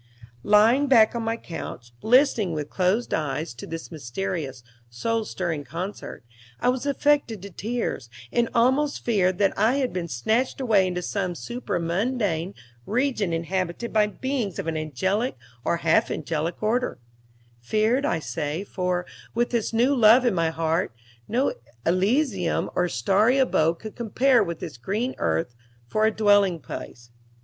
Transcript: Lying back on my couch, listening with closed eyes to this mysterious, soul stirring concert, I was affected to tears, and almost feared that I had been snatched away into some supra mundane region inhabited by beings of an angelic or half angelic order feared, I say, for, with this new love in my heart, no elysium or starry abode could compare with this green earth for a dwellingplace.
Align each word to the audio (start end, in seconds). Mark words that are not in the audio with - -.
Lying 0.41 0.87
back 0.87 1.13
on 1.13 1.21
my 1.21 1.37
couch, 1.37 1.91
listening 2.01 2.53
with 2.53 2.71
closed 2.71 3.13
eyes 3.13 3.53
to 3.53 3.67
this 3.67 3.91
mysterious, 3.91 4.63
soul 4.89 5.25
stirring 5.25 5.63
concert, 5.63 6.25
I 6.59 6.69
was 6.69 6.87
affected 6.87 7.39
to 7.43 7.51
tears, 7.51 8.09
and 8.31 8.49
almost 8.55 9.05
feared 9.05 9.37
that 9.37 9.55
I 9.55 9.75
had 9.75 9.93
been 9.93 10.07
snatched 10.07 10.59
away 10.59 10.87
into 10.87 11.03
some 11.03 11.35
supra 11.35 11.79
mundane 11.79 12.55
region 12.87 13.31
inhabited 13.31 13.93
by 13.93 14.07
beings 14.07 14.57
of 14.57 14.65
an 14.65 14.75
angelic 14.75 15.37
or 15.63 15.77
half 15.85 16.09
angelic 16.09 16.63
order 16.63 16.97
feared, 17.61 18.03
I 18.03 18.17
say, 18.17 18.63
for, 18.63 19.05
with 19.35 19.51
this 19.51 19.71
new 19.71 19.93
love 19.95 20.25
in 20.25 20.33
my 20.33 20.49
heart, 20.49 20.95
no 21.27 21.53
elysium 21.85 22.71
or 22.73 22.89
starry 22.89 23.37
abode 23.37 23.75
could 23.77 23.95
compare 23.95 24.43
with 24.43 24.61
this 24.61 24.77
green 24.77 25.13
earth 25.19 25.53
for 25.85 26.07
a 26.07 26.11
dwellingplace. 26.11 27.09